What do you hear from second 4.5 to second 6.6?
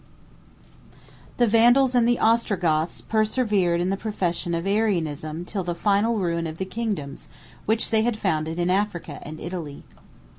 of Arianism till the final ruin of